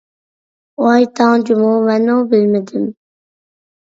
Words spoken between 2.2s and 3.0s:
بىلمىدىم!